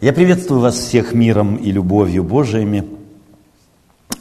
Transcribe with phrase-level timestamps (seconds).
[0.00, 2.88] Я приветствую вас всех миром и любовью Божиими.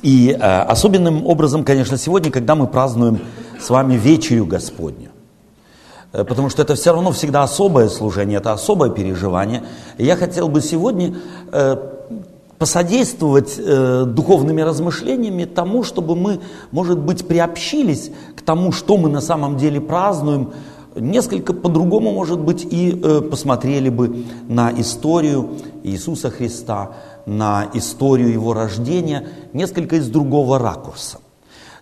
[0.01, 3.21] И э, особенным образом, конечно, сегодня, когда мы празднуем
[3.61, 5.11] с вами вечерю Господню.
[6.11, 9.63] Э, потому что это все равно всегда особое служение, это особое переживание.
[9.97, 11.15] И я хотел бы сегодня
[11.53, 11.77] э,
[12.57, 16.41] посодействовать э, духовными размышлениями тому, чтобы мы,
[16.71, 20.51] может быть, приобщились к тому, что мы на самом деле празднуем,
[20.99, 26.91] несколько по-другому, может быть, и э, посмотрели бы на историю Иисуса Христа,
[27.25, 31.19] на историю Его рождения, несколько из другого ракурса.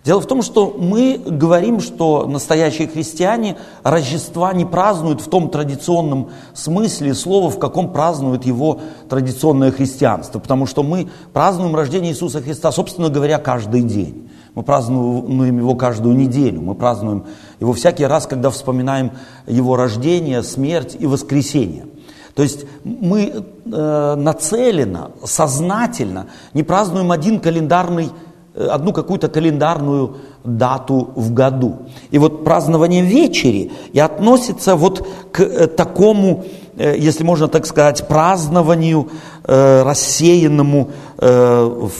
[0.07, 6.29] Дело в том, что мы говорим, что настоящие христиане Рождества не празднуют в том традиционном
[6.53, 12.71] смысле слова, в каком празднует его традиционное христианство, потому что мы празднуем рождение Иисуса Христа,
[12.71, 14.29] собственно говоря, каждый день.
[14.57, 17.25] Мы празднуем его каждую неделю, мы празднуем
[17.59, 19.11] его всякий раз, когда вспоминаем
[19.45, 21.85] его рождение, смерть и воскресение.
[22.33, 26.25] То есть мы э, нацеленно, сознательно
[26.55, 28.09] не празднуем один календарный
[28.57, 31.77] Э, одну какую-то календарную дату в году.
[32.09, 36.43] И вот празднование вечери и относится вот к э, такому,
[36.75, 39.09] э, если можно так сказать, празднованию
[39.43, 41.91] рассеянному в,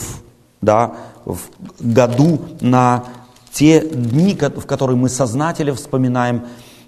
[0.62, 0.92] да,
[1.34, 3.04] в году на
[3.52, 6.44] те дни, в которые мы сознательно вспоминаем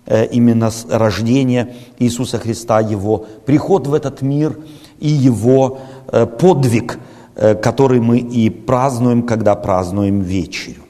[0.05, 4.57] именно рождение Иисуса Христа, Его приход в этот мир
[4.99, 5.79] и Его
[6.39, 6.99] подвиг–
[7.41, 10.81] Э, который мы и празднуем, когда празднуем вечерю.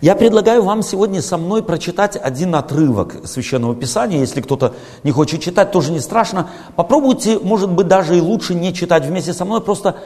[0.00, 4.20] Я предлагаю вам сегодня со мной прочитать один отрывок Священного Писания.
[4.20, 6.50] Если кто-то не хочет читать, тоже не страшно.
[6.76, 9.96] Попробуйте, может быть, даже и лучше не читать вместе со мной, просто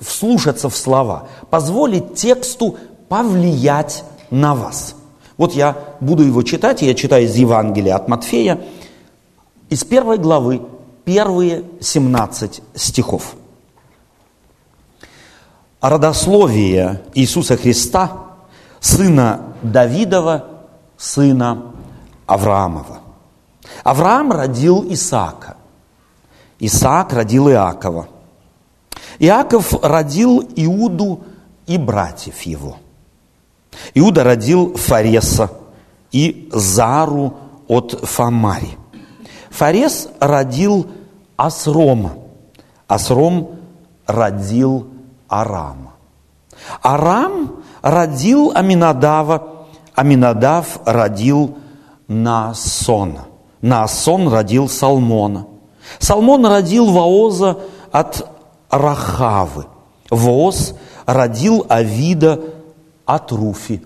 [0.00, 1.28] вслушаться в слова.
[1.50, 2.76] Позволить тексту
[3.08, 4.94] повлиять на вас.
[5.36, 8.60] Вот я буду его читать, я читаю из Евангелия от Матфея,
[9.70, 10.62] из первой главы,
[11.04, 13.34] первые 17 стихов
[15.80, 18.27] родословие Иисуса Христа,
[18.80, 20.44] сына Давидова,
[20.96, 21.72] сына
[22.26, 23.00] Авраамова.
[23.84, 25.56] Авраам родил Исаака.
[26.58, 28.08] Исаак родил Иакова.
[29.18, 31.20] Иаков родил Иуду
[31.66, 32.76] и братьев его.
[33.94, 35.50] Иуда родил Фареса
[36.10, 37.34] и Зару
[37.68, 38.76] от Фамари.
[39.50, 40.88] Фарес родил
[41.36, 42.14] Асрома.
[42.86, 43.58] Асром
[44.06, 44.88] родил
[45.28, 45.92] Арама.
[46.82, 51.58] Арам родил Аминадава, Аминадав родил
[52.06, 53.26] Наасона.
[53.60, 55.46] Наасон родил Салмона.
[55.98, 57.58] Салмон родил Вооза
[57.90, 58.28] от
[58.70, 59.66] Рахавы.
[60.10, 60.74] Вооз
[61.06, 62.40] родил Авида
[63.04, 63.82] от Руфи.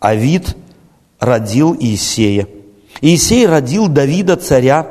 [0.00, 0.56] Авид
[1.20, 2.48] родил Иисея.
[3.00, 4.90] Иисей родил Давида царя.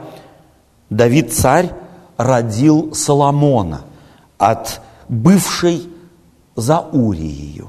[0.90, 1.72] Давид царь
[2.18, 3.82] родил Соломона
[4.38, 5.90] от бывшей
[6.56, 7.64] Заурией.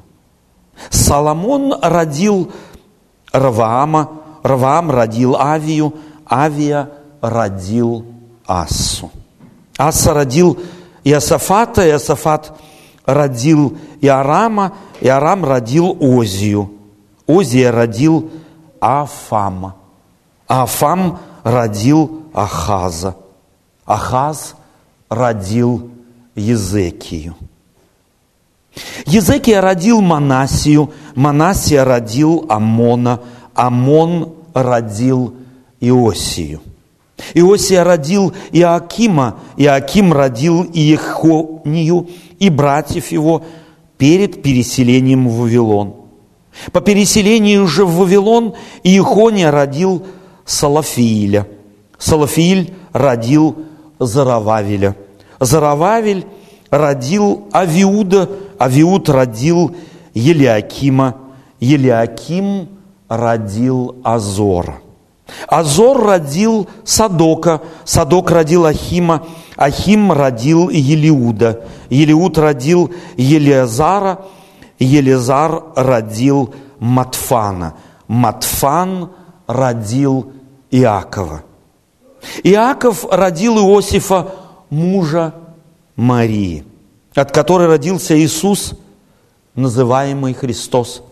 [0.90, 2.52] Соломон родил
[3.32, 4.10] Раваама,
[4.42, 5.94] Раваам родил Авию,
[6.26, 6.90] Авия
[7.20, 8.04] родил
[8.46, 9.10] Асу.
[9.76, 10.58] Аса родил
[11.04, 12.52] Иосафата, Иосафат
[13.06, 16.72] родил Иорама, Иорам родил Озию.
[17.26, 18.30] Озия родил
[18.80, 19.76] Афама.
[20.46, 23.16] Афам родил Ахаза.
[23.84, 24.54] Ахаз
[25.08, 25.90] родил
[26.34, 27.36] Езекию.
[29.06, 33.20] Езекия родил Манасию, Манасия родил Амона,
[33.54, 35.34] Амон родил
[35.80, 36.60] Иосию.
[37.34, 42.08] Иосия родил Иакима, Иаким родил Иехонию
[42.38, 43.42] и братьев его
[43.96, 45.94] перед переселением в Вавилон.
[46.72, 50.06] По переселению же в Вавилон Иехония родил
[50.44, 51.46] Салафииля.
[51.98, 53.56] Салафииль родил
[53.98, 54.94] Зарававеля–
[55.40, 56.26] Зарававель
[56.70, 59.76] родил Авиуда, Авиуд родил
[60.14, 61.16] Елиакима,
[61.60, 62.68] Елиаким
[63.08, 64.80] родил Азора.
[65.46, 69.26] Азор родил Садока, Садок родил Ахима,
[69.56, 74.20] Ахим родил Елиуда, Елиуд родил Елиазара,
[74.78, 77.74] Елизар родил Матфана,
[78.06, 79.10] Матфан
[79.46, 80.32] родил
[80.70, 81.42] Иакова.
[82.42, 84.32] Иаков родил Иосифа
[84.70, 85.34] мужа
[85.96, 86.64] Марии,
[87.18, 88.72] от которой родился Иисус,
[89.54, 91.02] называемый Христос.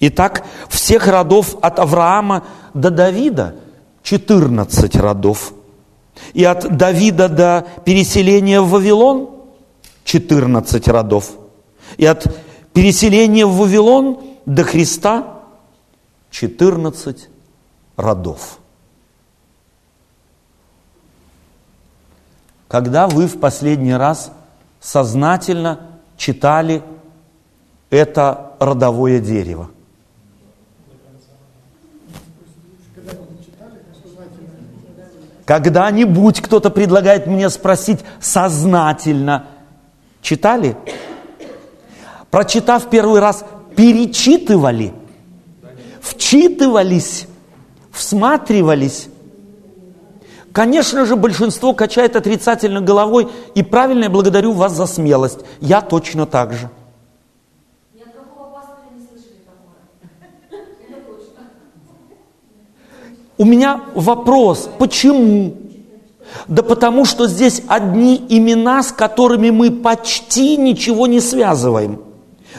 [0.00, 2.44] Итак, всех родов от Авраама
[2.74, 3.56] до Давида
[4.02, 5.52] 14 родов.
[6.34, 9.30] И от Давида до переселения в Вавилон
[10.04, 11.32] 14 родов.
[11.96, 12.26] И от
[12.72, 15.42] переселения в Вавилон до Христа
[16.30, 17.28] 14
[17.96, 18.58] родов.
[22.68, 24.30] когда вы в последний раз
[24.80, 25.80] сознательно
[26.16, 26.82] читали
[27.90, 29.70] это родовое дерево?
[35.44, 39.46] Когда-нибудь кто-то предлагает мне спросить сознательно.
[40.20, 40.76] Читали?
[42.30, 44.92] Прочитав первый раз, перечитывали,
[46.02, 47.26] вчитывались,
[47.90, 49.08] всматривались.
[50.52, 55.40] Конечно же, большинство качает отрицательно головой, и правильно я благодарю вас за смелость.
[55.60, 56.70] Я точно так же.
[63.36, 65.54] У меня вопрос, почему?
[66.48, 72.00] Да потому что здесь одни имена, с которыми мы почти ничего не связываем.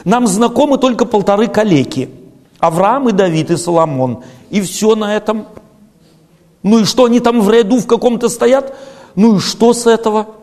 [0.04, 2.08] Нам знакомы только полторы калеки.
[2.58, 4.22] Авраам и Давид и Соломон.
[4.48, 5.46] И все на этом.
[6.62, 8.76] Ну и что, они там в ряду в каком-то стоят?
[9.14, 10.34] Ну и что с этого?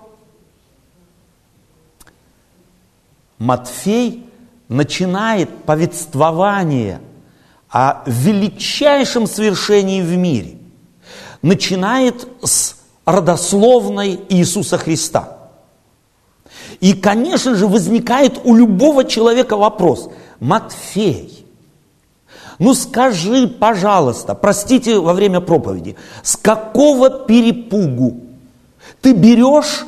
[3.37, 4.25] Матфей
[4.67, 7.01] начинает повествование–
[7.69, 10.57] о величайшем свершении в мире,
[11.41, 15.37] начинает с родословной Иисуса Христа.
[16.79, 20.09] И, конечно же, возникает у любого человека вопрос,
[20.39, 21.36] Матфей,
[22.59, 28.21] ну скажи, пожалуйста, простите во время проповеди, с какого перепугу
[29.01, 29.85] ты берешь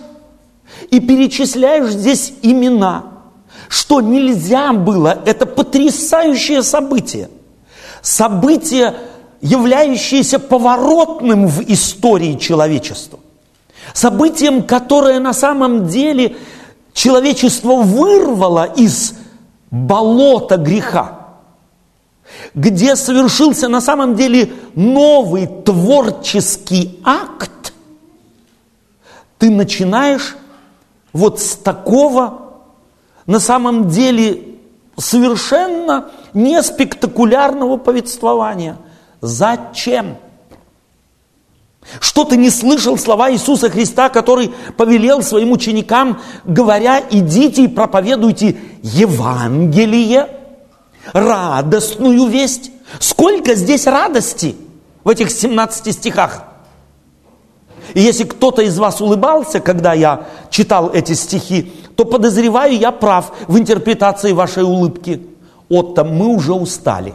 [0.91, 3.05] и перечисляешь здесь имена,
[3.67, 7.29] что нельзя было, это потрясающее событие–
[8.01, 8.95] событие,
[9.41, 13.19] являющееся поворотным в истории человечества.
[13.93, 16.35] Событием, которое на самом деле
[16.93, 19.13] человечество вырвало из
[19.71, 21.18] болота греха
[22.53, 27.73] где совершился на самом деле новый творческий акт,
[29.37, 30.35] ты начинаешь
[31.13, 32.49] вот с такого
[33.25, 34.41] на самом деле
[34.97, 38.77] совершенно не спектакулярного повествования.
[39.21, 40.17] Зачем?
[41.99, 48.57] Что ты не слышал слова Иисуса Христа, который повелел своим ученикам, говоря, идите и проповедуйте
[48.83, 50.38] Евангелие,
[51.13, 52.71] радостную весть.
[52.99, 54.55] Сколько здесь радости
[55.03, 56.45] в этих 17 стихах?
[57.93, 63.33] И если кто-то из вас улыбался, когда я читал эти стихи, то подозреваю, я прав
[63.47, 65.25] в интерпретации вашей улыбки.
[65.69, 67.13] Отто, мы уже устали.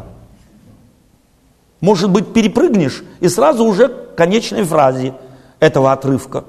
[1.81, 5.15] Может быть, перепрыгнешь и сразу уже к конечной фразе
[5.61, 6.45] этого отрывка.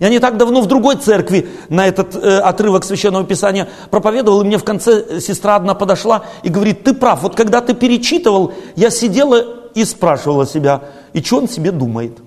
[0.00, 4.44] Я не так давно в другой церкви на этот э, отрывок Священного Писания проповедовал, и
[4.44, 8.90] мне в конце сестра одна подошла и говорит, ты прав, вот когда ты перечитывал, я
[8.90, 9.44] сидела
[9.74, 12.18] и спрашивала себя, и что он себе думает?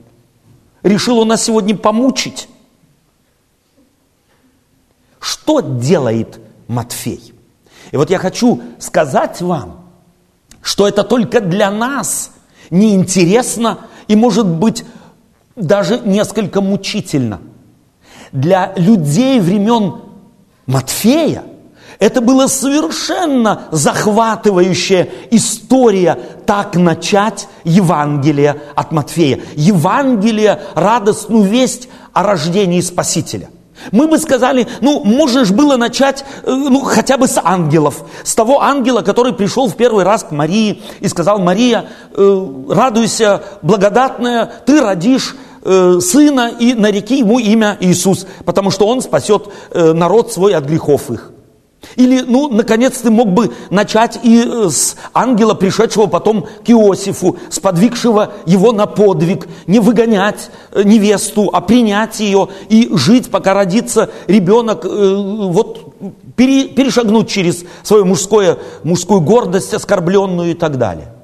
[0.84, 2.48] Решил он нас сегодня помучить?
[5.20, 7.34] Что делает Матфей?
[7.92, 9.90] И вот я хочу сказать вам,
[10.62, 12.32] что это только для нас
[12.70, 14.86] неинтересно и может быть
[15.56, 17.42] даже несколько мучительно.
[18.32, 20.02] Для людей времен
[20.66, 21.44] Матфея
[22.00, 29.40] это была совершенно захватывающая история так начать Евангелие от Матфея.
[29.56, 33.50] Евангелие, радостную весть о рождении Спасителя.
[33.92, 38.62] Мы бы сказали, ну, можешь было начать, э, ну, хотя бы с ангелов, с того
[38.62, 44.82] ангела, который пришел в первый раз к Марии и сказал, Мария, э, радуйся, благодатная, ты
[44.82, 45.36] родишь
[45.68, 51.12] э, сына и нареки ему имя Иисус, потому что он спасет народ свой от грехов
[51.12, 51.34] их.
[51.96, 57.38] Или, ну, наконец, ты мог бы начать и э, с ангела, пришедшего потом к Иосифу,
[57.50, 64.10] сподвигшего его на подвиг, не выгонять э, невесту, а принять ее и жить, пока родится
[64.28, 65.94] ребенок, э, вот
[66.36, 71.17] перешагнуть через свою мужское, мужскую гордость оскорбленную и так далее.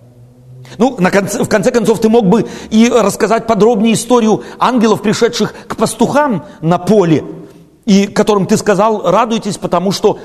[0.77, 5.53] Ну, на конце, в конце концов, ты мог бы и рассказать подробнее историю ангелов, пришедших
[5.67, 7.23] к пастухам на поле,
[7.85, 10.19] и которым ты сказал, радуйтесь, потому что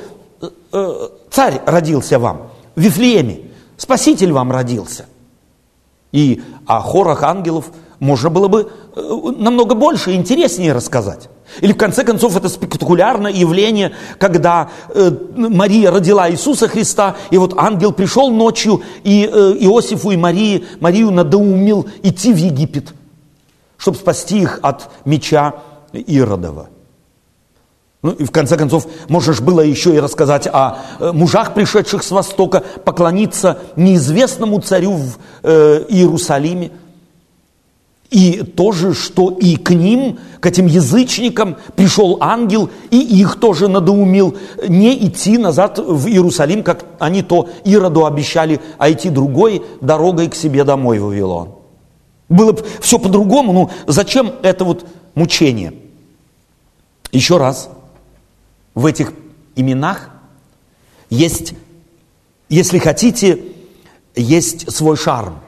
[0.72, 3.40] Э, царь родился вам в Вифлееме,
[3.76, 5.06] Спаситель вам родился.
[6.12, 7.66] И о хорах ангелов
[8.00, 9.00] можно было бы э,
[9.38, 11.28] намного больше, интереснее рассказать.
[11.60, 17.54] Или в конце концов это спектакулярное явление, когда э, Мария родила Иисуса Христа, и вот
[17.56, 22.94] ангел пришел ночью, и э, Иосифу и Марии, Марию надоумил идти в Египет,
[23.76, 25.54] чтобы спасти их от меча
[25.92, 26.68] Иродова.
[28.02, 32.12] Ну и в конце концов, можешь было еще и рассказать о э, мужах, пришедших с
[32.12, 36.70] Востока, поклониться неизвестному царю в э, Иерусалиме.
[38.10, 43.68] И то же, что и к ним, к этим язычникам, пришел ангел, и их тоже
[43.68, 44.36] надоумил
[44.66, 50.36] не идти назад в Иерусалим, как они то Ироду обещали, а идти другой дорогой к
[50.36, 51.50] себе домой в Вавилон.
[52.28, 55.74] Было бы все по-другому, ну зачем это вот мучение?
[57.12, 57.68] Еще раз,
[58.74, 59.12] в этих
[59.56, 60.10] именах
[61.10, 61.54] есть,
[62.48, 63.42] если хотите,
[64.14, 65.40] есть свой шарм.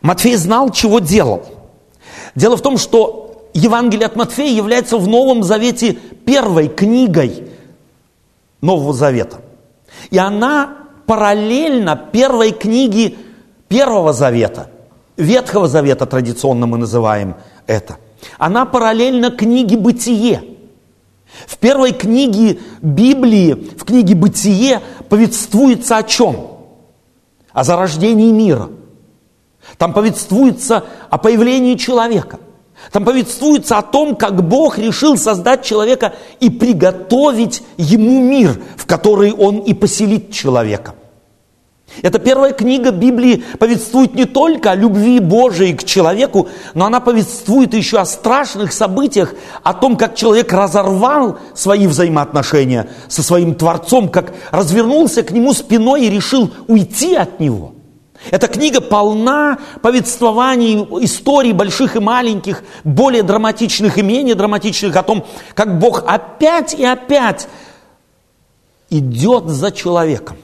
[0.00, 1.46] Матфей знал, чего делал.
[2.34, 7.48] Дело в том, что Евангелие от Матфея является в Новом Завете первой книгой
[8.60, 9.40] Нового Завета.
[10.10, 10.76] И она
[11.06, 13.16] параллельно первой книге
[13.68, 14.70] Первого Завета,
[15.16, 17.34] Ветхого Завета традиционно мы называем
[17.66, 17.96] это.
[18.38, 20.42] Она параллельно книге «Бытие».
[21.46, 26.48] В первой книге Библии, в книге «Бытие» повествуется о чем?
[27.52, 28.70] О зарождении мира–
[29.76, 32.38] там повествуется о появлении человека.
[32.92, 39.32] Там повествуется о том, как Бог решил создать человека и приготовить ему мир, в который
[39.32, 40.94] он и поселит человека.
[42.02, 47.74] Эта первая книга Библии повествует не только о любви Божией к человеку, но она повествует
[47.74, 54.32] еще о страшных событиях, о том, как человек разорвал свои взаимоотношения со своим Творцом, как
[54.50, 57.72] развернулся к нему спиной и решил уйти от него–
[58.30, 65.24] эта книга полна повествований, историй больших и маленьких, более драматичных и менее драматичных, о том,
[65.54, 67.48] как Бог опять и опять
[68.90, 70.36] идет за человеком.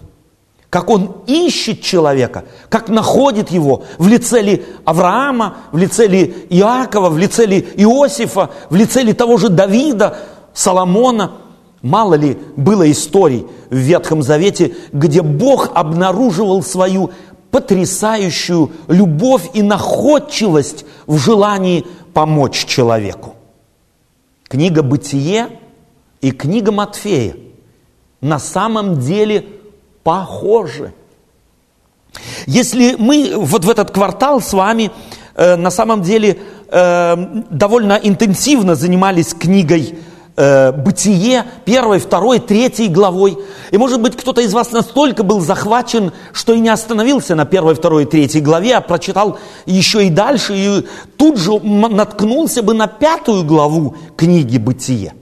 [0.75, 7.11] Как он ищет человека, как находит его в лице ли Авраама, в лице ли Иакова,
[7.11, 10.17] в лице ли Иосифа, в лице ли того же Давида,
[10.53, 11.31] Соломона.
[11.81, 17.13] Мало ли было историй в Ветхом Завете, где Бог обнаруживал свою
[17.53, 23.37] потрясающую любовь и находчивость в желании помочь человеку.
[24.49, 25.51] Книга «Бытие»
[26.21, 27.37] и книга Матфея
[28.21, 29.47] на самом деле
[30.05, 30.93] похожи.
[32.47, 34.93] Если мы вот в этот квартал с вами
[35.35, 37.17] э, на самом деле э,
[37.51, 39.99] довольно интенсивно занимались книгой
[40.37, 43.39] э, бытие первой, второй, третьей главой.
[43.73, 47.75] И может быть кто-то из вас настолько был захвачен, что и не остановился на первой,
[47.75, 53.45] второй, третьей главе, а прочитал еще и дальше, и тут же наткнулся бы на пятую
[53.45, 55.15] главу книги бытие.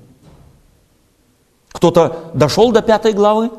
[1.73, 3.51] Кто-то дошел до пятой главы?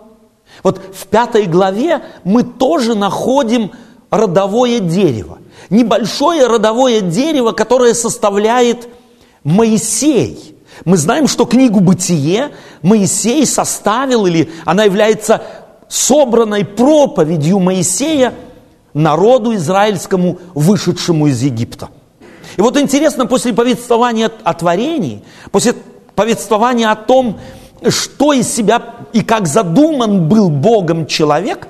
[0.62, 3.72] Вот в пятой главе мы тоже находим
[4.10, 5.40] родовое дерево.
[5.70, 8.88] Небольшое родовое дерево, которое составляет
[9.44, 10.50] Моисей–
[10.86, 15.42] мы знаем, что книгу «Бытие» Моисей составил, или она является
[15.88, 18.34] собранной проповедью Моисея
[18.94, 21.90] народу израильскому, вышедшему из Египта.
[22.58, 25.76] И вот интересно, после повествования о творении, после
[26.16, 27.40] повествования о том,
[27.88, 28.82] что из себя
[29.14, 31.68] и как задуман был Богом человек,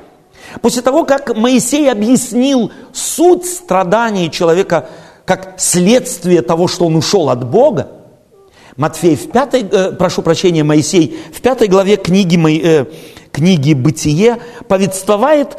[0.62, 4.90] после того, как Моисей объяснил суть страданий человека
[5.26, 7.90] как следствие того, что он ушел от Бога,
[8.76, 12.86] Матфей в пятой, э, прошу прощения, Моисей в пятой главе книги, э,
[13.32, 15.58] книги «Бытие» повествовает,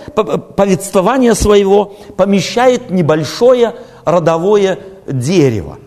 [0.57, 5.79] повествование своего помещает небольшое родовое дерево.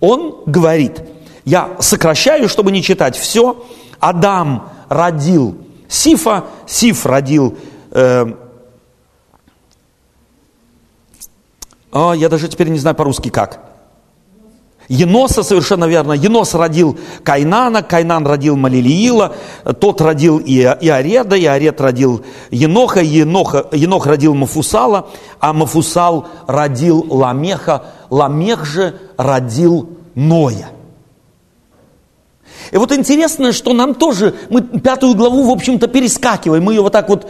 [0.00, 1.02] Он говорит,
[1.44, 3.62] я сокращаю, чтобы не читать все,
[4.00, 5.56] Адам родил
[5.88, 7.56] Сифа, Сиф родил
[7.90, 8.26] э,
[11.94, 13.60] о, я даже теперь не знаю по-русски как.
[14.88, 16.12] Еноса, совершенно верно.
[16.12, 19.36] Енос родил Кайнана, Кайнан родил Малилиила,
[19.80, 28.64] тот родил Иареда, Иаред родил Еноха, Еноха, Енох родил Мафусала, а Мафусал родил Ламеха, Ламех
[28.66, 30.73] же родил Ноя.
[32.72, 36.92] И вот интересно, что нам тоже, мы пятую главу, в общем-то, перескакиваем, мы ее вот
[36.92, 37.26] так вот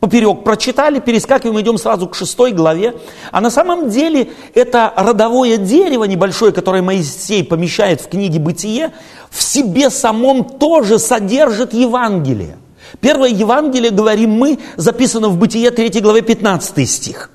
[0.00, 2.94] поперек прочитали, перескакиваем, идем сразу к шестой главе.
[3.32, 8.92] А на самом деле это родовое дерево небольшое, которое Моисей помещает в книге «Бытие»,
[9.30, 12.58] в себе самом тоже содержит Евангелие.
[13.00, 17.30] Первое Евангелие, говорим мы, записано в Бытие 3 главе 15 стих.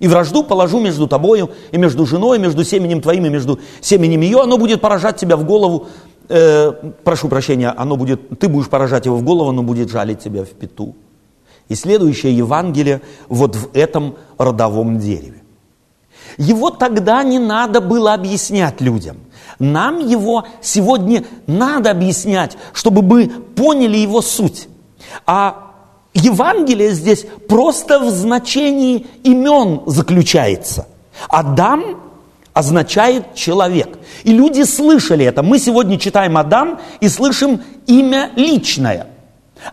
[0.00, 4.42] «И вражду положу между тобою и между женой, между семенем твоим и между семенем ее,
[4.42, 5.86] оно будет поражать тебя в голову,
[6.28, 6.72] э,
[7.04, 10.50] прошу прощения, оно будет, ты будешь поражать его в голову, оно будет жалить тебя в
[10.50, 10.94] пету».
[11.68, 15.42] И следующее Евангелие вот в этом родовом дереве.
[16.36, 19.16] Его тогда не надо было объяснять людям.
[19.58, 24.68] Нам его сегодня надо объяснять, чтобы мы поняли его суть.
[25.26, 25.72] А
[26.12, 30.86] Евангелие здесь просто в значении имен заключается.
[31.28, 32.00] Адам
[32.54, 33.98] означает человек.
[34.22, 35.42] И люди слышали это.
[35.42, 39.08] Мы сегодня читаем Адам и слышим имя личное.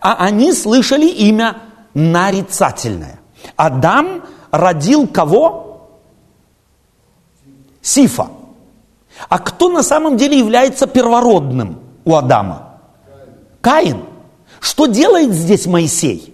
[0.00, 1.58] А они слышали имя
[1.94, 3.20] нарицательное.
[3.56, 5.90] Адам родил кого?
[7.80, 8.28] Сифа.
[9.28, 12.80] А кто на самом деле является первородным у Адама?
[13.60, 14.02] Каин.
[14.60, 16.31] Что делает здесь Моисей?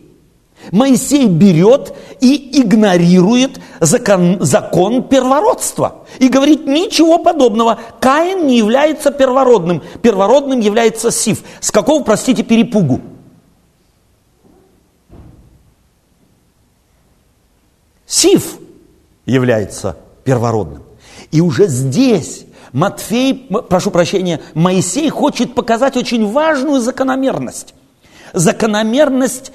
[0.73, 6.05] Моисей берет и игнорирует закон, закон первородства.
[6.19, 7.79] И говорит, ничего подобного.
[8.01, 9.83] Каин не является первородным.
[10.03, 11.43] Первородным является Сиф.
[11.61, 13.01] С какого, простите, перепугу?
[18.07, 18.59] Сиф
[19.27, 20.83] является первородным.
[21.31, 27.75] И уже здесь Матфей, прошу прощения, Моисей хочет показать очень важную закономерность.
[28.33, 29.53] Закономерность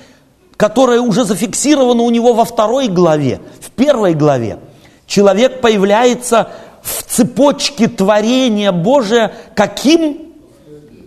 [0.57, 4.59] которое уже зафиксировано у него во второй главе, в первой главе.
[5.07, 6.49] Человек появляется
[6.81, 10.33] в цепочке творения Божия каким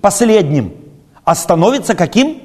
[0.00, 0.74] последним,
[1.24, 2.42] а становится каким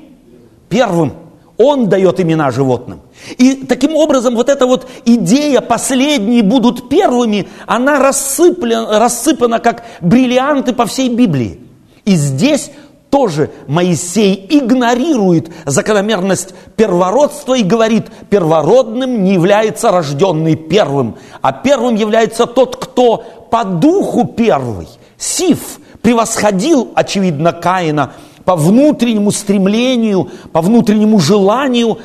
[0.70, 1.14] первым.
[1.58, 3.02] Он дает имена животным.
[3.38, 10.74] И таким образом вот эта вот идея «последние будут первыми», она рассыпана, рассыпана как бриллианты
[10.74, 11.60] по всей Библии.
[12.04, 12.72] И здесь
[13.12, 22.48] тоже Моисей игнорирует закономерность первородства и говорит, первородным не является рожденный первым, а первым является
[22.48, 23.18] тот, кто
[23.52, 24.88] по духу первый.
[25.18, 28.14] Сиф превосходил, очевидно, Каина
[28.46, 32.00] по внутреннему стремлению, по внутреннему желанию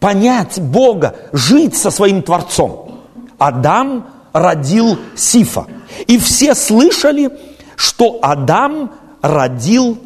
[0.00, 3.02] понять Бога, жить со своим Творцом.
[3.38, 5.66] Адам родил Сифа.
[6.06, 7.30] И все слышали,
[7.76, 9.98] что Адам родил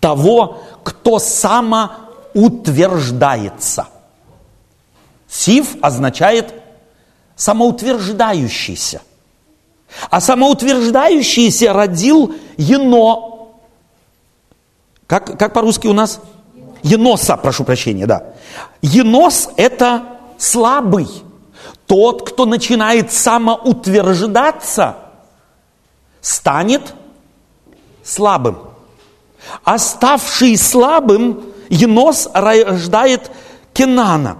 [0.00, 3.88] того, кто самоутверждается.
[5.28, 6.54] Сив означает
[7.36, 9.02] самоутверждающийся.
[10.08, 13.48] А самоутверждающийся родил Ено.
[15.06, 16.20] Как, как по-русски у нас?
[16.82, 18.32] Еноса, прошу прощения, да.
[18.80, 20.04] Енос– это
[20.38, 21.08] слабый.
[21.86, 24.96] Тот, кто начинает самоутверждаться,
[26.20, 26.94] станет
[28.04, 28.69] слабым.
[29.64, 33.30] Оставший слабым, Енос рождает
[33.72, 34.38] Кенана.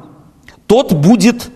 [0.67, 1.49] Тот будет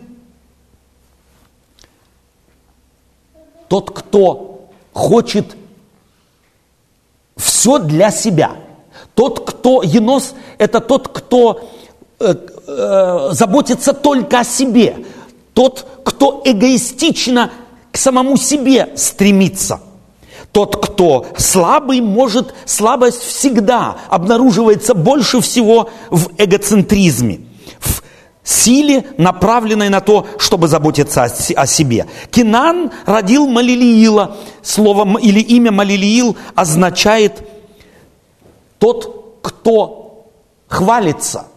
[3.68, 5.56] тот, кто хочет
[7.36, 8.56] все для себя.
[9.14, 11.68] Тот, кто, Енос, это тот, кто
[12.20, 12.34] э,
[12.66, 15.04] э, заботится только о себе.
[15.54, 17.50] Тот, кто эгоистично
[17.92, 19.80] к самому себе стремится–
[20.54, 27.40] тот, кто слабый, может, слабость всегда обнаруживается больше всего в эгоцентризме,
[27.80, 28.00] в
[28.44, 32.06] силе, направленной на то, чтобы заботиться о себе.
[32.30, 34.36] Кинан родил Малилиила.
[34.62, 37.44] Слово или имя Малилиил означает
[38.78, 40.30] тот, кто
[40.68, 41.48] хвалится,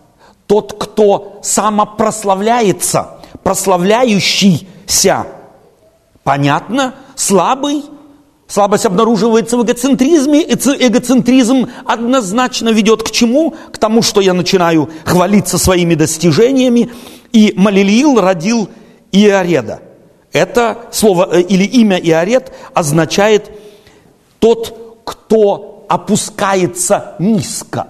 [0.48, 5.28] тот, кто самопрославляется, прославляющийся.
[6.24, 6.96] Понятно?
[7.16, 7.84] Слабый–
[8.48, 13.56] Слабость обнаруживается в эгоцентризме, эгоцентризм однозначно ведет к чему?
[13.74, 16.90] К тому, что я начинаю хвалиться своими достижениями,
[17.34, 18.70] и Малилиил родил
[19.12, 19.82] Иореда.
[20.32, 23.52] Это слово э, или имя Иоред означает
[24.40, 27.88] тот, кто опускается низко,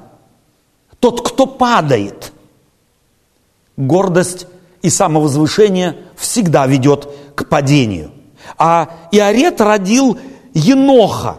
[1.00, 2.32] тот, кто падает.
[3.76, 4.48] Гордость
[4.82, 8.12] и самовозвышение всегда ведет к падению.
[8.58, 10.18] А Иорет родил
[10.58, 11.38] Еноха,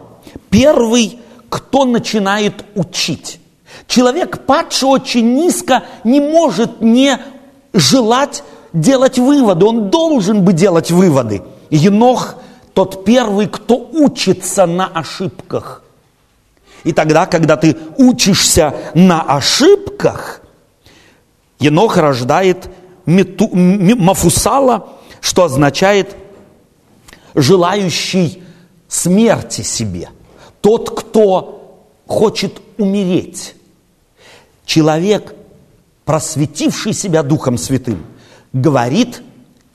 [0.49, 3.41] первый, кто начинает учить.
[3.85, 7.19] Человек, падший очень низко, не может не
[7.73, 9.65] желать делать выводы.
[9.65, 11.41] Он должен бы делать выводы.
[11.69, 12.35] Енох
[12.73, 15.83] тот первый, кто учится на ошибках.
[16.85, 20.41] И тогда, когда ты учишься на ошибках,
[21.59, 22.69] Енох рождает
[23.05, 24.87] мету, Мафусала,
[25.19, 26.15] что означает
[27.35, 28.43] желающий
[28.89, 30.09] смерти себе.
[30.59, 33.55] Тот, кто хочет умереть.
[34.65, 35.33] Человек,
[36.03, 38.05] просветивший себя Духом Святым,
[38.51, 39.21] говорит,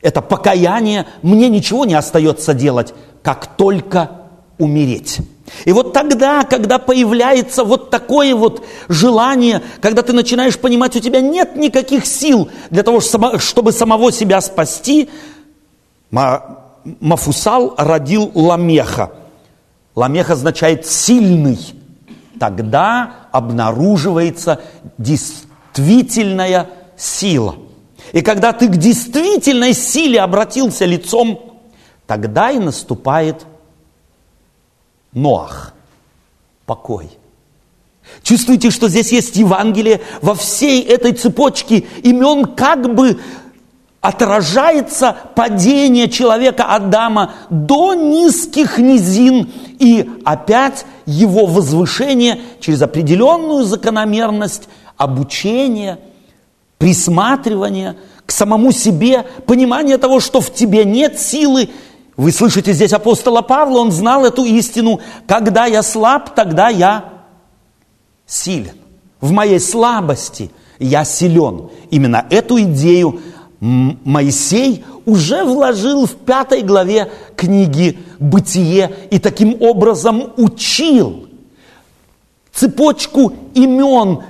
[0.03, 4.11] это покаяние, мне ничего не остается делать, как только
[4.59, 5.20] умереть.
[5.64, 11.20] И вот тогда, когда появляется вот такое вот желание, когда ты начинаешь понимать, у тебя
[11.20, 15.09] нет никаких сил для того, чтобы самого себя спасти,
[17.00, 19.12] Мафусал родил Ламеха.
[19.94, 21.58] Ламех означает сильный.
[22.38, 24.60] Тогда обнаруживается
[24.98, 27.56] действительная сила.
[28.12, 31.58] И когда ты к действительной силе обратился лицом,
[32.06, 33.46] тогда и наступает
[35.12, 35.74] Ноах,
[36.66, 37.08] покой.
[38.22, 43.20] Чувствуете, что здесь есть Евангелие во всей этой цепочке имен, как бы
[44.04, 56.00] отражается падение человека Адама до низких низин и опять его возвышение через определенную закономерность обучения,
[56.76, 61.70] присматривания к самому себе, понимание того, что в тебе нет силы.
[62.18, 65.00] Вы слышите здесь апостола Павла, он знал эту истину.
[65.26, 67.06] Когда я слаб, тогда я
[68.26, 68.76] силен.
[69.22, 71.70] В моей слабости я силен.
[71.90, 73.22] Именно эту идею
[73.64, 81.29] Моисей уже вложил в пятой главе книги «Бытие» и таким образом учил
[82.53, 84.20] цепочку имен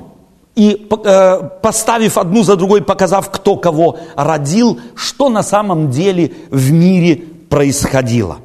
[0.55, 6.71] и э, поставив одну за другой, показав, кто кого родил, что на самом деле в
[6.71, 7.17] мире
[7.49, 8.39] происходило.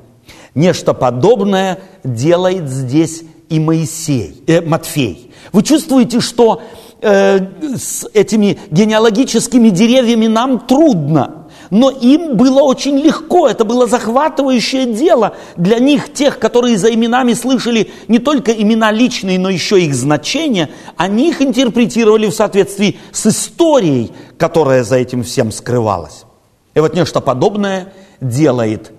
[0.56, 5.32] Нечто подобное делает здесь и Моисей, э, Матфей.
[5.54, 6.64] Вы чувствуете, что
[7.02, 7.40] э,
[7.78, 11.48] с этими генеалогическими деревьями нам трудно.
[11.70, 17.34] Но им было очень легко, это было захватывающее дело для них, тех, которые за именами
[17.34, 23.28] слышали не только имена личные, но еще их значения, они их интерпретировали в соответствии с
[23.28, 26.26] историей, которая за этим всем скрывалась.
[26.74, 28.92] И вот нечто подобное делает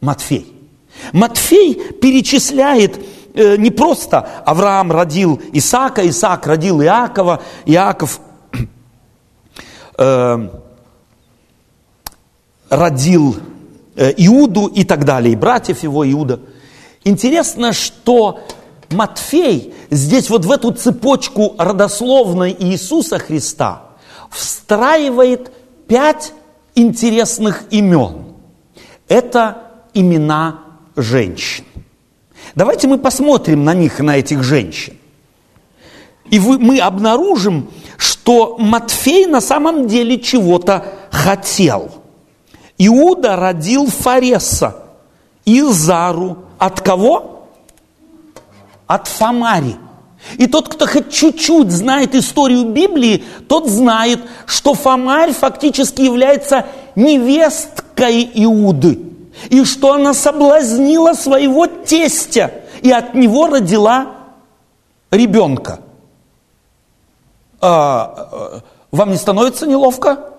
[0.00, 0.52] Матфей.
[1.12, 2.98] Матфей перечисляет
[3.34, 8.20] Э, не просто Авраам родил Исаака, Исаак родил Иакова, Иаков
[9.98, 10.48] э,
[12.68, 13.36] родил
[13.96, 16.40] э, Иуду и так далее, и братьев его Иуда.
[17.04, 18.40] Интересно, что
[18.90, 23.82] Матфей здесь вот в эту цепочку родословной Иисуса Христа
[24.30, 25.52] встраивает
[25.86, 26.32] пять
[26.74, 28.34] интересных имен.
[29.08, 30.60] Это имена
[30.96, 31.64] женщин.
[32.54, 34.96] Давайте мы посмотрим на них, на этих женщин.
[36.30, 41.90] И вы, мы обнаружим, что Матфей на самом деле чего-то хотел.
[42.78, 44.76] Иуда родил Фареса
[45.44, 46.38] и Зару.
[46.58, 47.46] От кого?
[48.86, 49.76] От Фамари.
[50.36, 58.30] И тот, кто хоть чуть-чуть знает историю Библии, тот знает, что Фомарь фактически является невесткой
[58.34, 59.09] Иуды
[59.48, 64.08] и что она соблазнила своего тестя и от него родила
[65.10, 65.80] ребенка.
[67.60, 70.32] А, а, вам не становится неловко?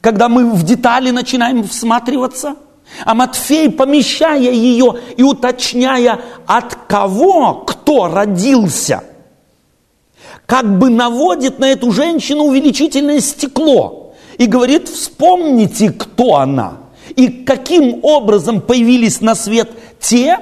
[0.00, 2.56] Когда мы в детали начинаем всматриваться?
[3.04, 9.04] А Матфей, помещая ее и уточняя, от кого кто родился,
[10.46, 16.78] как бы наводит на эту женщину увеличительное стекло и говорит, вспомните, кто она–
[17.16, 19.70] и каким образом появились на свет
[20.00, 20.38] те,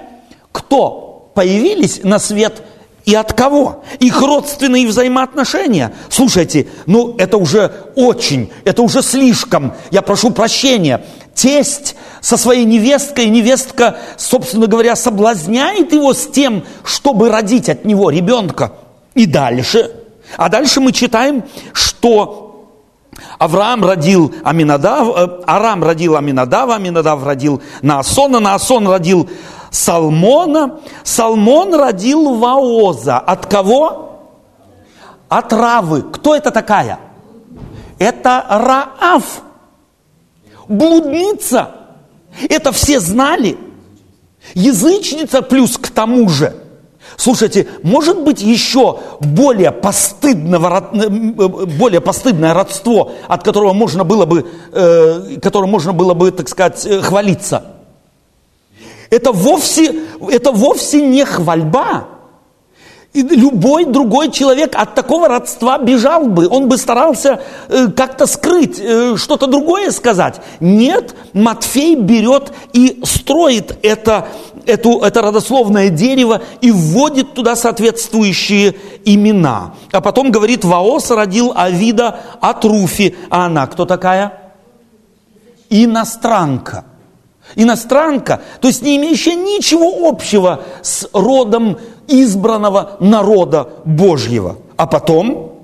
[0.53, 2.63] кто появились на свет
[3.05, 3.85] и от кого?
[4.01, 5.93] Их родственные взаимоотношения.
[6.11, 9.75] Слушайте, ну это уже очень, это уже слишком.
[9.91, 11.05] Я прошу прощения.
[11.35, 18.11] Тесть со своей невесткой, невестка, собственно говоря, соблазняет его с тем, чтобы родить от него
[18.11, 18.73] ребенка.
[19.15, 19.93] И дальше.
[20.37, 22.48] А дальше мы читаем, что
[23.39, 29.29] Авраам родил Аминадав, э, Арам родил Аминадава, Аминадав родил Наасона, Наасон родил
[29.71, 33.19] Салмона, Салмон родил Ваоза.
[33.19, 34.21] От кого?
[35.29, 36.03] От Равы.
[36.03, 36.99] Кто это такая?
[37.99, 39.43] Это Раав,
[40.69, 41.73] блудница.
[42.49, 43.59] Это все знали.
[44.55, 46.55] Язычница плюс к тому же–
[47.19, 55.41] Слушайте, может быть еще более, постыдного, более постыдное родство, от которого можно было бы, э,
[55.43, 57.65] которым можно было бы, так сказать, э, хвалиться?
[59.11, 59.97] Это вовсе,
[60.31, 62.07] это вовсе не хвальба.
[63.15, 68.81] И любой другой человек от такого родства бежал бы, он бы старался э, как-то скрыть,
[69.17, 70.37] что-то другое сказать.
[70.61, 74.29] Нет, Матфей берет и строит это,
[74.69, 79.75] эту, это родословное дерево и вводит туда соответствующие имена.
[79.91, 83.17] А потом говорит, Ваос родил Авида от Руфи.
[83.31, 84.53] А она кто такая?
[85.71, 86.85] Иностранка.
[87.57, 94.59] Иностранка, то есть не имеющая ничего общего с родом избранного народа Божьего.
[94.77, 95.55] А потом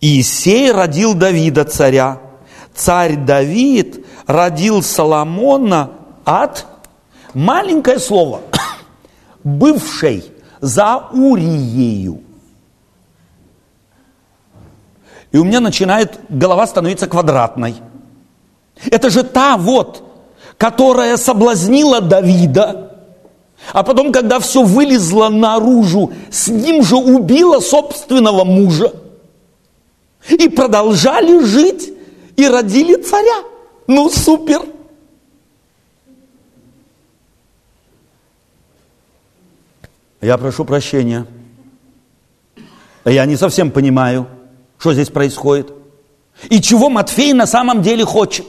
[0.00, 2.20] Иисей родил Давида царя.
[2.72, 5.90] Царь Давид родил Соломона
[6.28, 6.66] от,
[7.32, 8.42] маленькое слово,
[9.44, 12.22] бывшей за Уриею.
[15.32, 17.76] И у меня начинает голова становиться квадратной.
[18.90, 20.02] Это же та вот,
[20.58, 22.94] которая соблазнила Давида,
[23.72, 28.92] а потом, когда все вылезло наружу, с ним же убила собственного мужа.
[30.28, 31.90] И продолжали жить,
[32.36, 33.42] и родили царя.
[33.86, 34.62] Ну, супер!
[40.20, 41.26] Я прошу прощения.
[43.04, 44.26] Я не совсем понимаю,
[44.78, 45.72] что здесь происходит.
[46.50, 48.46] И чего Матфей на самом деле хочет.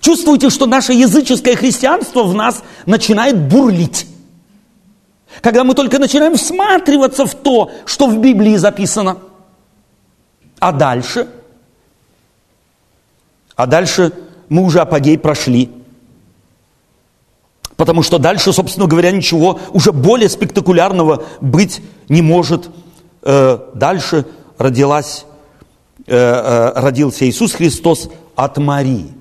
[0.00, 4.06] Чувствуете, что наше языческое христианство в нас начинает бурлить.
[5.40, 9.18] Когда мы только начинаем всматриваться в то, что в Библии записано.
[10.58, 11.28] А дальше?
[13.54, 14.12] А дальше
[14.48, 15.70] мы уже апогей прошли.
[17.78, 22.70] Потому что дальше, собственно говоря, ничего уже более спектакулярного быть не может.
[23.22, 24.26] Э, дальше
[24.58, 25.26] родилась,
[26.08, 29.12] э, э, родился Иисус Христос от Марии.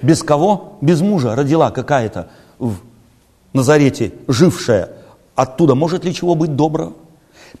[0.00, 0.78] Без кого?
[0.80, 2.76] Без мужа родила какая-то в
[3.52, 4.92] Назарете жившая.
[5.34, 6.94] Оттуда может ли чего быть доброго?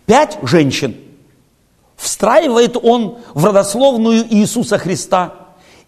[0.06, 0.96] Пять женщин
[1.96, 5.34] встраивает он в родословную Иисуса Христа.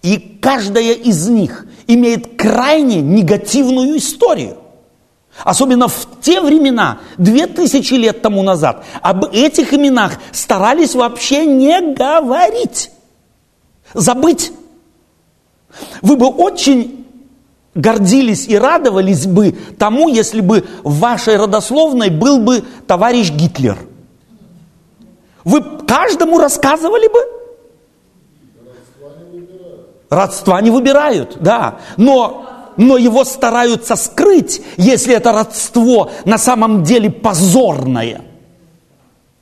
[0.03, 4.59] И каждая из них имеет крайне негативную историю.
[5.45, 11.95] Особенно в те времена, две тысячи лет тому назад, об этих именах старались вообще не
[11.95, 12.91] говорить,
[13.95, 14.53] забыть.
[16.03, 17.07] Вы бы очень
[17.75, 23.79] гордились и радовались бы тому, если бы в вашей родословной был бы товарищ Гитлер.
[25.45, 27.38] Вы каждому рассказывали бы?
[30.11, 31.81] Родства не выбирают, да.
[31.97, 38.23] Но, но его стараются скрыть, если это родство на самом деле позорное,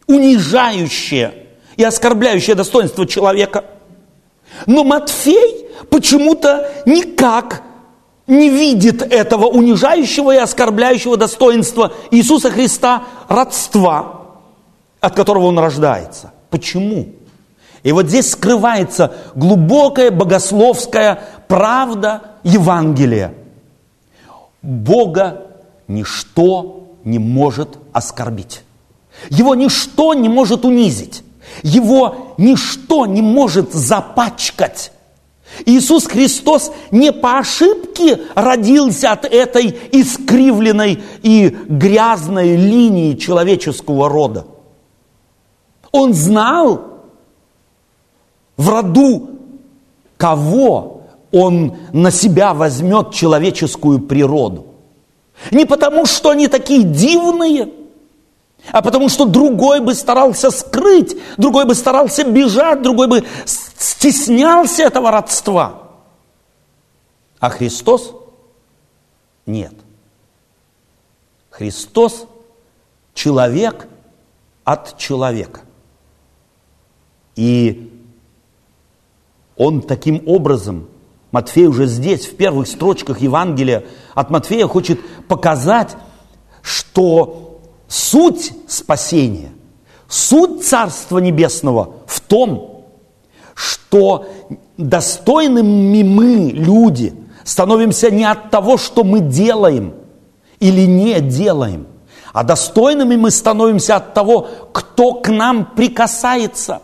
[0.09, 1.35] унижающее
[1.77, 3.65] и оскорбляющее достоинство человека.
[4.67, 7.63] Но Матфей почему-то никак
[8.27, 14.23] не видит этого унижающего и оскорбляющего достоинства Иисуса Христа родства,
[15.01, 16.33] от которого он рождается.
[16.51, 17.07] Почему?
[17.83, 23.35] И вот здесь скрывается глубокая богословская правда Евангелия.
[24.63, 25.47] Бога
[25.87, 28.63] ничто не может оскорбить.
[29.31, 31.23] Его ничто не может унизить.
[31.63, 34.93] Его ничто не может запачкать.
[35.65, 44.47] Иисус Христос не по ошибке родился от этой искривленной и грязной линии человеческого рода.
[45.93, 46.96] Он знал,
[48.57, 49.31] в роду
[50.17, 54.67] кого он на себя возьмет человеческую природу.
[55.51, 57.73] Не потому, что они такие дивные,
[58.73, 65.11] а потому что другой бы старался скрыть, другой бы старался бежать, другой бы стеснялся этого
[65.11, 65.83] родства.
[67.39, 68.13] А Христос
[69.45, 69.75] нет.
[71.51, 72.27] Христос
[73.15, 73.87] человек
[74.65, 75.61] от человека.
[77.37, 77.96] И
[79.57, 80.89] он таким образом,
[81.33, 85.97] Матфей уже здесь, в первых строчках Евангелия от Матфея хочет показать,
[86.63, 89.51] что суть спасения,
[90.09, 92.85] суть Царства Небесного в том,
[93.55, 94.27] что
[94.77, 97.15] достойными мы, люди,
[97.45, 99.95] становимся не от того, что мы делаем
[100.61, 101.87] или не делаем,
[102.33, 106.83] а достойными мы становимся от того, кто к нам прикасается.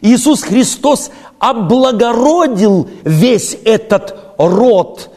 [0.00, 1.10] Иисус Христос
[1.40, 5.10] облагородил весь этот род,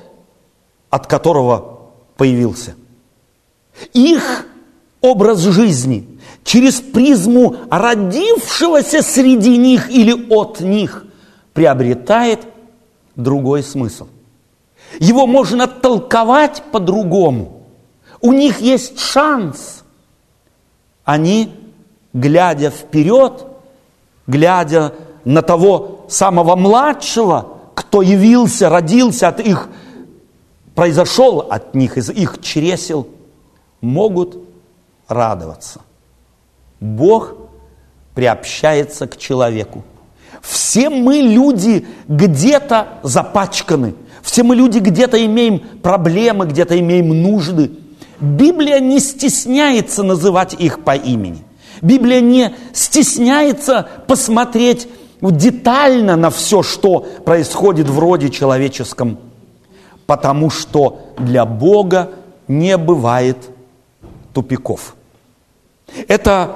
[0.89, 1.81] от которого
[2.17, 2.75] появился.
[3.93, 4.47] Их
[5.01, 6.07] образ жизни
[6.43, 11.05] через призму родившегося среди них или от них
[11.53, 12.47] приобретает
[13.15, 14.07] другой смысл.
[14.99, 17.63] Его можно толковать по-другому.
[18.21, 19.83] У них есть шанс.
[21.03, 21.51] Они,
[22.13, 23.45] глядя вперед,
[24.27, 24.93] глядя
[25.25, 29.69] на того самого младшего, кто явился, родился от их,
[30.75, 33.07] произошел от них, из их чресел,
[33.81, 34.37] могут
[35.07, 35.81] радоваться.
[36.79, 37.35] Бог
[38.13, 39.83] приобщается к человеку.
[40.41, 43.95] Все мы люди где-то запачканы.
[44.21, 47.71] Все мы люди где-то имеем проблемы, где-то имеем нужды.
[48.19, 51.43] Библия не стесняется называть их по имени.
[51.81, 54.87] Библия не стесняется посмотреть
[55.31, 59.19] детально на все, что происходит в роде человеческом,
[60.05, 62.12] потому что для Бога
[62.47, 63.38] не бывает
[64.33, 64.95] тупиков.
[66.07, 66.55] Это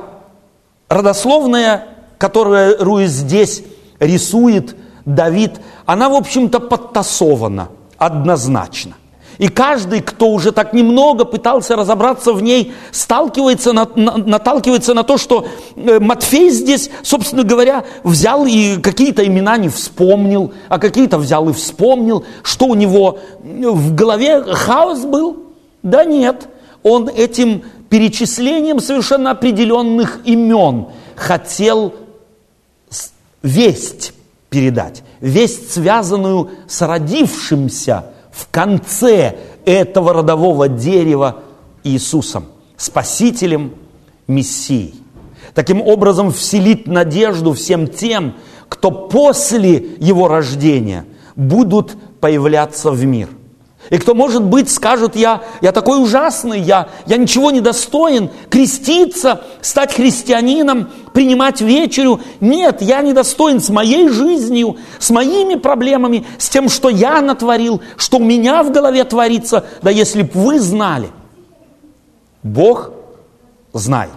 [0.90, 3.64] родословная, которую здесь
[4.00, 4.76] рисует
[5.06, 8.96] Давид, она, в общем-то, подтасована однозначно.
[9.38, 15.04] И каждый, кто уже так немного пытался разобраться в ней, сталкивается на, на, наталкивается на
[15.04, 21.20] то, что э, Матфей здесь, собственно говоря, взял и какие-то имена не вспомнил, а какие-то
[21.20, 25.44] взял и вспомнил, что у него в голове хаос был.
[25.84, 26.48] Да нет,
[26.82, 31.94] он этим перечислением совершенно определенных имен хотел
[33.44, 34.14] весть
[34.50, 38.06] передать, весть, связанную с родившимся
[38.38, 41.44] в конце этого родового дерева
[41.84, 42.46] Иисусом,
[42.78, 43.74] Спасителем,
[44.28, 44.94] Мессией.
[45.54, 48.36] Таким образом, вселит надежду всем тем,
[48.70, 53.30] кто после его рождения будут появляться в мир.
[53.90, 59.42] И кто, может быть, скажет, я, я такой ужасный, я, я ничего не достоин, креститься,
[59.62, 62.20] стать христианином, принимать вечерю.
[62.42, 67.82] Нет, я не достоин с моей жизнью, с моими проблемами, с тем, что я натворил,
[67.96, 69.66] что у меня в голове творится.
[69.82, 71.10] Да если бы вы знали,
[72.44, 72.92] Бог
[73.74, 74.12] знает.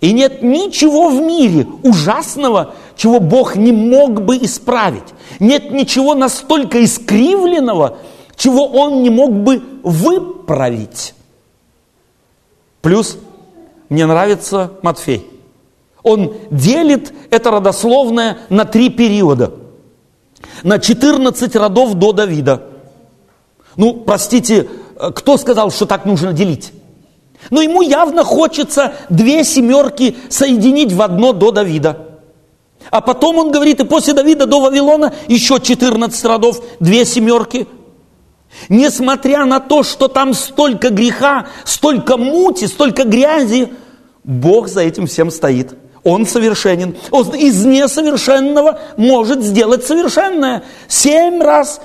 [0.00, 5.02] И нет ничего в мире ужасного, чего Бог не мог бы исправить.
[5.40, 7.98] Нет ничего настолько искривленного,
[8.36, 11.14] чего он не мог бы выправить.
[12.82, 13.18] Плюс
[13.88, 15.26] мне нравится Матфей.
[16.02, 19.54] Он делит это родословное на три периода.
[20.62, 22.62] На 14 родов до Давида.
[23.76, 24.68] Ну, простите,
[25.14, 26.72] кто сказал, что так нужно делить?
[27.50, 32.06] Но ему явно хочется две семерки соединить в одно до Давида.
[32.90, 37.66] А потом он говорит, и после Давида до Вавилона еще 14 родов, две семерки–
[38.68, 43.68] Несмотря на то, что там столько греха, столько мути, столько грязи,
[44.24, 45.74] Бог за этим всем стоит.
[46.02, 46.96] Он совершенен.
[47.10, 50.62] Он из несовершенного может сделать совершенное.
[50.88, 51.80] Семь раз,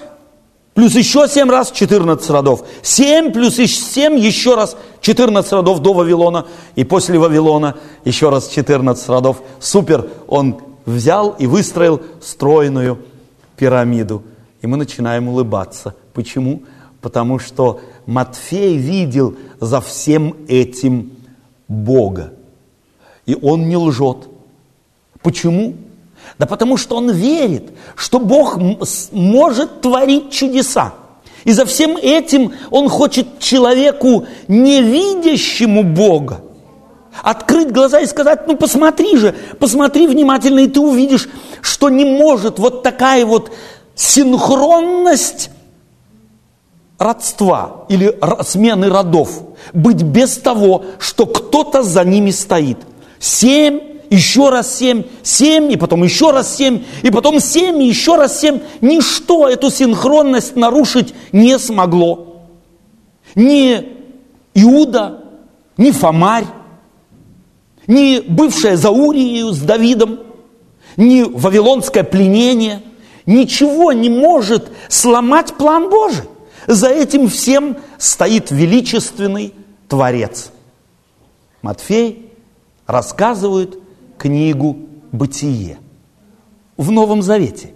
[0.74, 2.64] плюс еще семь раз, четырнадцать родов.
[2.84, 6.46] Семь плюс семь, еще раз четырнадцать родов до Вавилона.
[6.76, 9.42] И после Вавилона еще раз четырнадцать родов.
[9.60, 10.10] Супер!
[10.28, 13.00] Он взял и выстроил стройную
[13.58, 14.24] пирамиду.
[14.62, 15.96] И мы начинаем улыбаться.
[16.13, 16.63] Почему?
[17.02, 21.12] Потому что Матфей видел за всем этим
[21.67, 22.34] Бога.
[23.26, 24.28] И он не лжет.
[25.21, 25.76] Почему?
[26.38, 28.58] Да потому что он верит, что Бог
[29.12, 30.93] может творить чудеса.
[31.43, 36.41] И за всем этим он хочет человеку, не видящему Бога,
[37.24, 41.30] открыть глаза и сказать, ну посмотри же, посмотри внимательно, и ты увидишь,
[41.62, 43.52] что не может вот такая вот
[43.95, 45.50] синхронность
[47.02, 49.42] родства или смены родов
[49.74, 52.78] быть без того, что кто-то за ними стоит.
[53.20, 58.16] Семь, еще раз семь, семь, и потом еще раз семь, и потом семь, и еще
[58.16, 58.60] раз семь.
[58.82, 62.44] Ничто эту синхронность нарушить не смогло.
[63.36, 63.88] Ни
[64.54, 65.24] Иуда,
[65.78, 66.46] ни Фомарь,
[67.88, 70.20] ни бывшая Заурию с Давидом,
[70.98, 72.84] ни вавилонское пленение,
[73.26, 76.26] ничего не может сломать план Божий.
[76.67, 79.54] За этим всем стоит величественный
[79.88, 80.52] Творец.
[81.62, 82.32] Матфей
[82.86, 83.78] рассказывает
[84.17, 84.78] книгу
[85.12, 85.80] «Бытие»
[86.78, 87.74] в Новом Завете.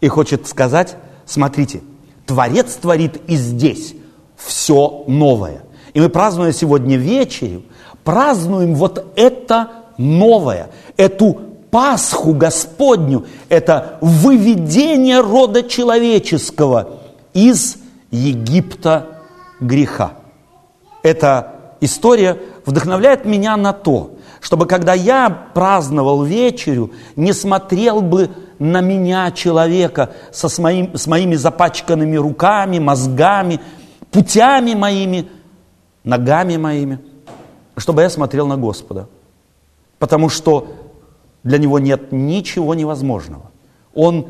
[0.00, 1.82] И хочет сказать, смотрите,
[2.26, 3.94] Творец творит и здесь
[4.36, 5.62] все новое.
[5.94, 7.62] И мы, празднуя сегодня вечерю,
[8.04, 11.40] празднуем вот это новое, эту
[11.70, 16.98] Пасху Господню, это выведение рода человеческого
[17.32, 17.78] из
[18.12, 19.22] Египта
[19.58, 20.12] греха.
[21.02, 28.80] Эта история вдохновляет меня на то, чтобы когда я праздновал вечерю, не смотрел бы на
[28.80, 33.60] меня человека со с, моим, с моими запачканными руками, мозгами,
[34.10, 35.28] путями моими,
[36.04, 36.98] ногами моими,
[37.78, 39.08] чтобы я смотрел на Господа.
[39.98, 40.74] Потому что
[41.44, 43.50] для Него нет ничего невозможного.
[43.94, 44.26] Он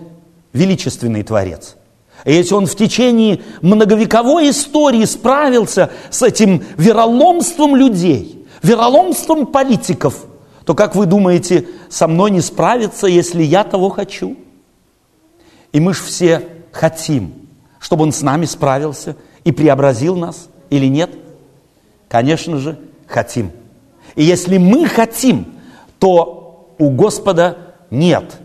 [0.52, 1.76] величественный Творец–
[2.31, 10.27] если он в течение многовековой истории справился с этим вероломством людей, вероломством политиков,
[10.64, 14.37] то как вы думаете, со мной не справиться, если я того хочу?
[15.73, 17.35] И мы же все хотим,
[17.81, 21.10] чтобы он с нами справился и преобразил нас или нет?
[22.08, 23.50] Конечно же, хотим.
[24.14, 25.46] И если мы хотим,
[25.98, 28.38] то у Господа нет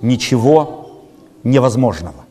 [0.00, 1.02] ничего
[1.42, 2.21] невозможного.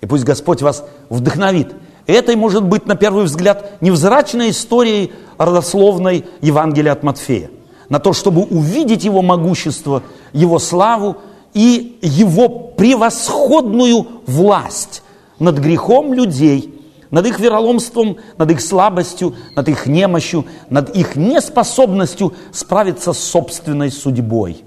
[0.00, 1.74] И пусть Господь вас вдохновит.
[2.06, 7.50] И это может быть, на первый взгляд, невзрачной историей родословной Евангелия от Матфея.
[7.88, 11.18] На то, чтобы увидеть Его могущество, Его славу
[11.54, 15.02] и Его превосходную власть
[15.38, 16.74] над грехом людей,
[17.10, 23.90] над их вероломством, над их слабостью, над их немощью, над их неспособностью справиться с собственной
[23.90, 24.62] судьбой.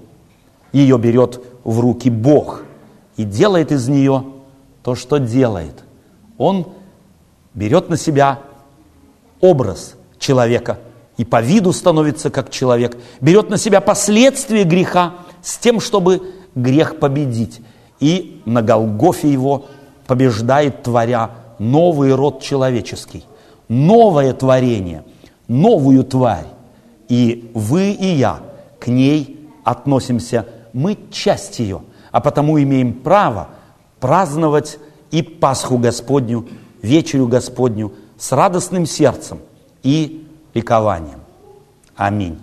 [0.71, 2.63] Ее берет в руки Бог
[3.17, 4.25] и делает из нее
[4.83, 5.83] то, что делает.
[6.37, 6.67] Он
[7.53, 8.39] берет на себя
[9.39, 10.79] образ человека
[11.17, 16.21] и по виду становится как человек, берет на себя последствия греха с тем, чтобы
[16.55, 17.61] грех победить.
[17.99, 19.65] И на Голгофе его
[20.07, 23.23] побеждает, творя новый род человеческий,
[23.67, 25.03] новое творение,
[25.47, 26.47] новую тварь.
[27.07, 28.39] И вы и я
[28.79, 33.49] к ней относимся, мы часть ее, а потому имеем право
[34.01, 34.79] праздновать
[35.11, 36.49] и Пасху Господню,
[36.81, 39.39] вечерю Господню с радостным сердцем
[39.83, 41.21] и ликованием.
[41.95, 42.37] Аминь.